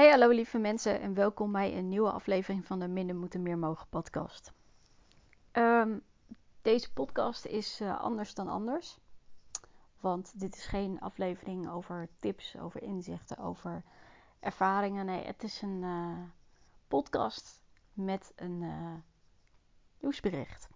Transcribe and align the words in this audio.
Hey 0.00 0.10
hallo 0.10 0.28
lieve 0.28 0.58
mensen 0.58 1.00
en 1.00 1.14
welkom 1.14 1.52
bij 1.52 1.76
een 1.76 1.88
nieuwe 1.88 2.10
aflevering 2.10 2.66
van 2.66 2.78
de 2.78 2.88
Minder 2.88 3.16
Moeten 3.16 3.42
Meer 3.42 3.58
Mogen 3.58 3.88
podcast. 3.88 4.52
Ehm, 5.50 5.98
deze 6.62 6.92
podcast 6.92 7.44
is 7.44 7.80
uh, 7.80 8.00
anders 8.00 8.34
dan 8.34 8.48
anders. 8.48 8.98
Want 9.98 10.40
dit 10.40 10.56
is 10.56 10.66
geen 10.66 11.00
aflevering 11.00 11.70
over 11.70 12.08
tips, 12.18 12.58
over 12.58 12.82
inzichten, 12.82 13.38
over 13.38 13.82
ervaringen. 14.38 15.06
Nee, 15.06 15.24
het 15.24 15.42
is 15.42 15.62
een 15.62 15.82
uh, 15.82 16.18
podcast 16.88 17.62
met 17.92 18.32
een 18.36 18.62
uh, 18.62 18.94
nieuwsbericht. 19.98 20.68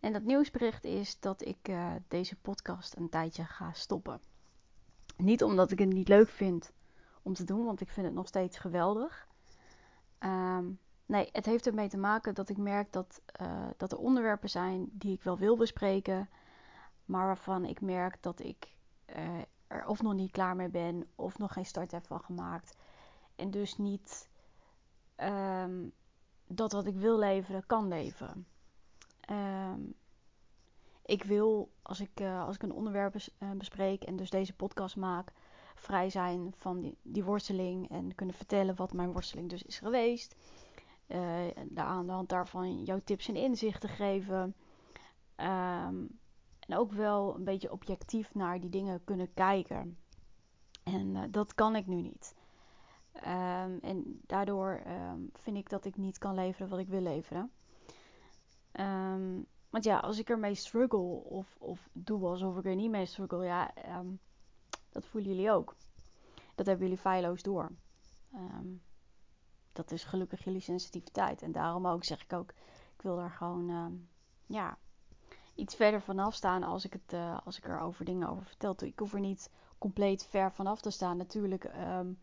En 0.00 0.12
dat 0.12 0.22
nieuwsbericht 0.22 0.84
is 0.84 1.20
dat 1.20 1.44
ik 1.44 1.70
deze 2.08 2.36
podcast 2.36 2.96
een 2.96 3.08
tijdje 3.08 3.44
ga 3.44 3.72
stoppen. 3.72 4.20
Niet 5.16 5.42
omdat 5.42 5.70
ik 5.70 5.78
het 5.78 5.92
niet 5.92 6.08
leuk 6.08 6.28
vind 6.28 6.72
om 7.22 7.34
te 7.34 7.44
doen, 7.44 7.64
want 7.64 7.80
ik 7.80 7.88
vind 7.88 8.06
het 8.06 8.14
nog 8.14 8.26
steeds 8.26 8.58
geweldig. 8.58 9.28
Ehm, 10.18 10.70
nee, 11.06 11.28
het 11.32 11.46
heeft 11.46 11.66
ermee 11.66 11.88
te 11.88 11.96
maken 11.96 12.34
dat 12.34 12.48
ik 12.48 12.56
merk 12.56 12.92
dat, 12.92 13.22
uh, 13.40 13.66
dat 13.76 13.92
er 13.92 13.98
onderwerpen 13.98 14.50
zijn 14.50 14.88
die 14.92 15.12
ik 15.12 15.22
wel 15.22 15.38
wil 15.38 15.56
bespreken, 15.56 16.28
maar 17.04 17.26
waarvan 17.26 17.64
ik 17.64 17.80
merk 17.80 18.22
dat 18.22 18.40
ik 18.40 18.72
uh, 19.16 19.38
er 19.66 19.86
of 19.86 20.02
nog 20.02 20.14
niet 20.14 20.30
klaar 20.30 20.56
mee 20.56 20.68
ben 20.68 21.10
of 21.14 21.38
nog 21.38 21.52
geen 21.52 21.66
start 21.66 21.90
heb 21.90 22.06
van 22.06 22.20
gemaakt. 22.20 22.76
En 23.36 23.50
dus 23.50 23.76
niet 23.76 24.28
um, 25.16 25.92
dat 26.46 26.72
wat 26.72 26.86
ik 26.86 26.94
wil 26.94 27.18
leveren 27.18 27.66
kan 27.66 27.88
leveren. 27.88 28.46
Um, 29.30 29.94
ik 31.04 31.22
wil, 31.22 31.72
als 31.82 32.00
ik, 32.00 32.20
uh, 32.20 32.44
als 32.44 32.54
ik 32.54 32.62
een 32.62 32.72
onderwerp 32.72 33.14
bespreek 33.56 34.02
en 34.02 34.16
dus 34.16 34.30
deze 34.30 34.54
podcast 34.54 34.96
maak, 34.96 35.32
vrij 35.78 36.10
zijn 36.10 36.52
van 36.56 36.80
die, 36.80 36.96
die 37.02 37.24
worsteling 37.24 37.90
en 37.90 38.14
kunnen 38.14 38.34
vertellen 38.34 38.76
wat 38.76 38.92
mijn 38.92 39.12
worsteling 39.12 39.48
dus 39.48 39.62
is 39.62 39.78
geweest. 39.78 40.36
Uh, 41.08 41.48
aan 41.74 42.06
de 42.06 42.12
hand 42.12 42.28
daarvan 42.28 42.82
jouw 42.84 43.00
tips 43.04 43.28
en 43.28 43.36
inzichten 43.36 43.88
geven. 43.88 44.54
Um, 45.36 46.18
en 46.60 46.76
ook 46.76 46.92
wel 46.92 47.34
een 47.34 47.44
beetje 47.44 47.72
objectief 47.72 48.34
naar 48.34 48.60
die 48.60 48.70
dingen 48.70 49.04
kunnen 49.04 49.34
kijken. 49.34 49.98
En 50.82 51.14
uh, 51.14 51.22
dat 51.30 51.54
kan 51.54 51.76
ik 51.76 51.86
nu 51.86 52.00
niet. 52.00 52.34
Um, 53.14 53.78
en 53.80 54.20
daardoor 54.26 54.82
um, 54.86 55.30
vind 55.34 55.56
ik 55.56 55.68
dat 55.68 55.84
ik 55.84 55.96
niet 55.96 56.18
kan 56.18 56.34
leveren 56.34 56.68
wat 56.68 56.78
ik 56.78 56.88
wil 56.88 57.00
leveren. 57.00 57.50
want 59.70 59.84
ja, 59.84 59.98
als 59.98 60.18
ik 60.18 60.28
ermee 60.28 60.54
struggle 60.54 61.24
of, 61.24 61.56
of 61.58 61.88
doe 61.92 62.26
alsof 62.26 62.56
ik 62.56 62.64
er 62.64 62.74
niet 62.74 62.90
mee 62.90 63.06
struggle, 63.06 63.44
ja, 63.44 63.70
dat 65.00 65.10
voelen 65.10 65.30
jullie 65.30 65.50
ook. 65.50 65.74
Dat 66.54 66.66
hebben 66.66 66.84
jullie 66.86 67.00
feilloos 67.00 67.42
door. 67.42 67.70
Um, 68.34 68.82
dat 69.72 69.90
is 69.90 70.04
gelukkig 70.04 70.44
jullie 70.44 70.60
sensitiviteit. 70.60 71.42
En 71.42 71.52
daarom 71.52 71.86
ook 71.86 72.04
zeg 72.04 72.22
ik 72.22 72.32
ook, 72.32 72.50
ik 72.96 73.02
wil 73.02 73.18
er 73.18 73.30
gewoon 73.30 73.68
um, 73.70 74.08
ja, 74.46 74.78
iets 75.54 75.74
verder 75.74 76.00
vanaf 76.00 76.34
staan 76.34 76.62
als 76.62 76.84
ik, 76.84 76.92
het, 76.92 77.12
uh, 77.12 77.38
als 77.44 77.58
ik 77.58 77.68
er 77.68 77.80
over 77.80 78.04
dingen 78.04 78.28
over 78.28 78.44
vertel. 78.44 78.74
Ik 78.78 78.98
hoef 78.98 79.12
er 79.12 79.20
niet 79.20 79.50
compleet 79.78 80.26
ver 80.26 80.52
vanaf 80.52 80.80
te 80.80 80.90
staan. 80.90 81.16
Natuurlijk 81.16 81.64
um, 81.64 82.18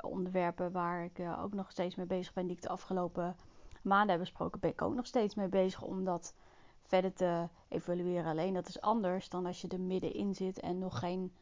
onderwerpen 0.00 0.72
waar 0.72 1.04
ik 1.04 1.18
uh, 1.18 1.42
ook 1.42 1.52
nog 1.52 1.70
steeds 1.70 1.94
mee 1.94 2.06
bezig 2.06 2.32
ben, 2.32 2.46
die 2.46 2.56
ik 2.56 2.62
de 2.62 2.68
afgelopen 2.68 3.36
maanden 3.82 4.10
heb 4.10 4.18
besproken, 4.18 4.60
ben 4.60 4.70
ik 4.70 4.82
ook 4.82 4.94
nog 4.94 5.06
steeds 5.06 5.34
mee 5.34 5.48
bezig 5.48 5.82
om 5.82 6.04
dat 6.04 6.34
verder 6.82 7.12
te 7.12 7.48
evalueren. 7.68 8.30
Alleen 8.30 8.54
dat 8.54 8.68
is 8.68 8.80
anders 8.80 9.28
dan 9.28 9.46
als 9.46 9.60
je 9.60 9.68
er 9.68 9.80
middenin 9.80 10.34
zit 10.34 10.60
en 10.60 10.78
nog 10.78 10.98
geen 10.98 11.32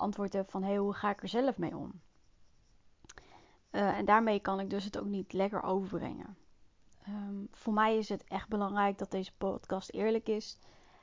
antwoord 0.00 0.32
heb 0.32 0.50
van 0.50 0.62
hey, 0.62 0.76
hoe 0.76 0.94
ga 0.94 1.10
ik 1.10 1.22
er 1.22 1.28
zelf 1.28 1.58
mee 1.58 1.76
om? 1.76 2.00
Uh, 3.70 3.98
en 3.98 4.04
daarmee 4.04 4.40
kan 4.40 4.60
ik 4.60 4.70
dus 4.70 4.84
het 4.84 4.98
ook 4.98 5.06
niet 5.06 5.32
lekker 5.32 5.62
overbrengen. 5.62 6.36
Um, 7.08 7.48
voor 7.52 7.72
mij 7.72 7.96
is 7.96 8.08
het 8.08 8.24
echt 8.24 8.48
belangrijk 8.48 8.98
dat 8.98 9.10
deze 9.10 9.32
podcast 9.38 9.90
eerlijk 9.90 10.28
is 10.28 10.58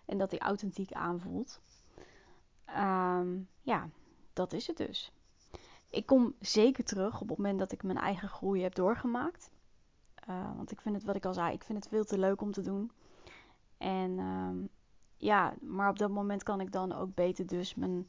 en 0.05 0.17
dat 0.17 0.31
hij 0.31 0.39
authentiek 0.39 0.91
aanvoelt. 0.91 1.61
Um, 2.77 3.49
ja, 3.61 3.89
dat 4.33 4.53
is 4.53 4.67
het 4.67 4.77
dus. 4.77 5.11
Ik 5.89 6.05
kom 6.05 6.35
zeker 6.39 6.83
terug 6.83 7.21
op 7.21 7.29
het 7.29 7.37
moment 7.37 7.59
dat 7.59 7.71
ik 7.71 7.83
mijn 7.83 7.97
eigen 7.97 8.29
groei 8.29 8.61
heb 8.61 8.75
doorgemaakt. 8.75 9.49
Uh, 10.29 10.55
want 10.55 10.71
ik 10.71 10.81
vind 10.81 10.95
het, 10.95 11.03
wat 11.03 11.15
ik 11.15 11.25
al 11.25 11.33
zei, 11.33 11.53
ik 11.53 11.63
vind 11.63 11.77
het 11.77 11.87
veel 11.87 12.05
te 12.05 12.17
leuk 12.17 12.41
om 12.41 12.51
te 12.51 12.61
doen. 12.61 12.91
En 13.77 14.19
um, 14.19 14.69
ja, 15.17 15.53
maar 15.61 15.89
op 15.89 15.99
dat 15.99 16.09
moment 16.09 16.43
kan 16.43 16.59
ik 16.59 16.71
dan 16.71 16.91
ook 16.93 17.13
beter 17.13 17.47
dus 17.47 17.75
mijn 17.75 18.07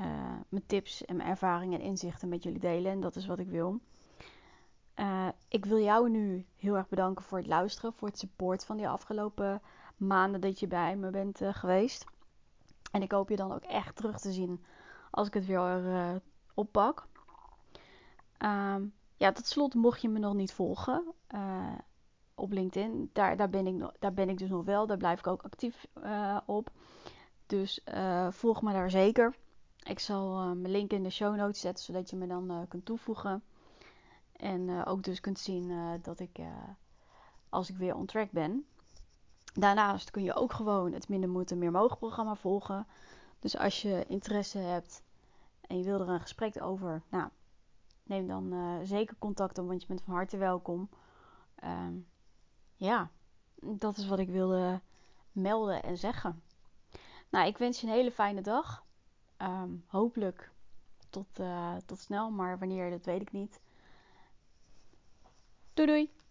uh, 0.00 0.06
mijn 0.48 0.66
tips 0.66 1.04
en 1.04 1.16
mijn 1.16 1.28
ervaringen 1.28 1.80
en 1.80 1.86
inzichten 1.86 2.28
met 2.28 2.42
jullie 2.42 2.60
delen. 2.60 2.92
En 2.92 3.00
dat 3.00 3.16
is 3.16 3.26
wat 3.26 3.38
ik 3.38 3.48
wil. 3.48 3.80
Uh, 4.96 5.28
ik 5.48 5.64
wil 5.64 5.78
jou 5.78 6.10
nu 6.10 6.46
heel 6.56 6.76
erg 6.76 6.88
bedanken 6.88 7.24
voor 7.24 7.38
het 7.38 7.46
luisteren, 7.46 7.92
voor 7.92 8.08
het 8.08 8.18
support 8.18 8.64
van 8.64 8.76
die 8.76 8.88
afgelopen 8.88 9.62
maanden 9.96 10.40
dat 10.40 10.60
je 10.60 10.66
bij 10.66 10.96
me 10.96 11.10
bent 11.10 11.40
uh, 11.40 11.54
geweest. 11.54 12.04
En 12.90 13.02
ik 13.02 13.12
hoop 13.12 13.28
je 13.28 13.36
dan 13.36 13.52
ook 13.52 13.62
echt 13.62 13.96
terug 13.96 14.20
te 14.20 14.32
zien 14.32 14.64
als 15.10 15.26
ik 15.26 15.34
het 15.34 15.46
weer 15.46 16.20
oppak. 16.54 17.06
Um, 18.38 18.92
ja, 19.16 19.32
tot 19.32 19.46
slot, 19.46 19.74
mocht 19.74 20.00
je 20.02 20.08
me 20.08 20.18
nog 20.18 20.34
niet 20.34 20.52
volgen 20.52 21.04
op 22.34 22.52
LinkedIn, 22.52 23.10
daar, 23.12 23.36
daar, 23.36 23.50
ben 23.50 23.66
ik, 23.66 23.90
daar 23.98 24.12
ben 24.12 24.28
ik 24.28 24.38
dus 24.38 24.48
nog 24.48 24.64
wel. 24.64 24.86
Daar 24.86 24.96
blijf 24.96 25.18
ik 25.18 25.26
ook 25.26 25.42
actief 25.42 25.86
op. 26.46 26.70
Dus 27.46 27.84
volg 28.30 28.62
me 28.62 28.72
daar 28.72 28.90
zeker. 28.90 29.34
Ik 29.82 29.98
zal 29.98 30.38
uh, 30.38 30.44
mijn 30.44 30.70
link 30.72 30.90
in 30.90 31.02
de 31.02 31.10
show 31.10 31.36
notes 31.36 31.60
zetten, 31.60 31.84
zodat 31.84 32.10
je 32.10 32.16
me 32.16 32.26
dan 32.26 32.50
uh, 32.50 32.58
kunt 32.68 32.84
toevoegen. 32.84 33.42
En 34.32 34.68
uh, 34.68 34.82
ook 34.84 35.02
dus 35.02 35.20
kunt 35.20 35.38
zien 35.38 35.98
dat 36.02 36.20
ik, 36.20 36.38
als 37.48 37.70
ik 37.70 37.76
weer 37.76 37.94
on 37.94 38.06
track 38.06 38.30
ben. 38.30 38.66
Daarnaast 39.54 40.10
kun 40.10 40.22
je 40.22 40.34
ook 40.34 40.52
gewoon 40.52 40.92
het 40.92 41.08
Minder 41.08 41.28
Moeten 41.28 41.58
Meer 41.58 41.70
Mogen 41.70 41.98
programma 41.98 42.34
volgen. 42.34 42.86
Dus 43.38 43.56
als 43.56 43.82
je 43.82 44.04
interesse 44.08 44.58
hebt 44.58 45.02
en 45.60 45.78
je 45.78 45.84
wil 45.84 46.00
er 46.00 46.08
een 46.08 46.20
gesprek 46.20 46.62
over, 46.62 47.02
nou, 47.08 47.28
neem 48.02 48.26
dan 48.26 48.78
zeker 48.84 49.16
contact 49.18 49.58
op, 49.58 49.66
want 49.66 49.80
je 49.80 49.86
bent 49.86 50.02
van 50.02 50.14
harte 50.14 50.36
welkom. 50.36 50.88
Ehm, 51.54 51.94
ja, 52.76 53.10
dat 53.54 53.96
is 53.96 54.06
wat 54.08 54.18
ik 54.18 54.28
wilde 54.28 54.80
melden 55.32 55.82
en 55.82 55.98
zeggen. 55.98 56.42
Nou, 57.30 57.46
ik 57.46 57.58
wens 57.58 57.80
je 57.80 57.86
een 57.86 57.92
hele 57.92 58.12
fijne 58.12 58.40
dag. 58.40 58.84
Um, 59.42 59.84
hopelijk 59.86 60.50
tot, 61.10 61.40
uh, 61.40 61.76
tot 61.86 61.98
snel, 61.98 62.30
maar 62.30 62.58
wanneer, 62.58 62.90
dat 62.90 63.04
weet 63.04 63.20
ik 63.20 63.32
niet. 63.32 63.60
Doei 65.74 65.88
doei! 65.88 66.21